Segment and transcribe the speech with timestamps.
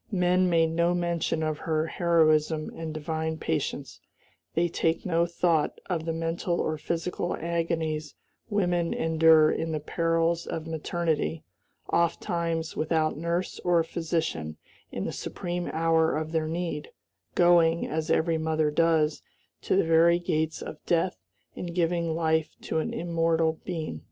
[0.11, 3.99] Men make no mention of her heroism and divine patience;
[4.55, 8.15] they take no thought of the mental or physical agonies
[8.49, 11.43] women endure in the perils of maternity,
[11.91, 14.57] ofttimes without nurse or physician
[14.91, 16.89] in the supreme hour of their need,
[17.35, 19.21] going, as every mother does,
[19.61, 21.19] to the very gates of death
[21.55, 23.99] in giving life to an immortal being!"